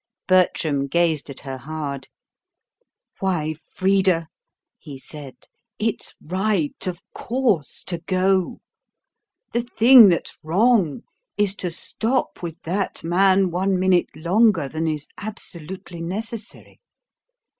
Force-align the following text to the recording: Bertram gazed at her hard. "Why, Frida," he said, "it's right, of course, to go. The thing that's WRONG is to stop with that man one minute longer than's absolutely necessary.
Bertram 0.27 0.87
gazed 0.87 1.29
at 1.29 1.41
her 1.41 1.59
hard. 1.59 2.07
"Why, 3.19 3.53
Frida," 3.53 4.29
he 4.79 4.97
said, 4.97 5.35
"it's 5.77 6.15
right, 6.19 6.75
of 6.87 7.03
course, 7.13 7.83
to 7.83 7.99
go. 7.99 8.61
The 9.53 9.61
thing 9.61 10.09
that's 10.09 10.35
WRONG 10.41 11.03
is 11.37 11.55
to 11.57 11.69
stop 11.69 12.41
with 12.41 12.59
that 12.63 13.03
man 13.03 13.51
one 13.51 13.79
minute 13.79 14.09
longer 14.15 14.67
than's 14.67 15.05
absolutely 15.19 16.01
necessary. 16.01 16.79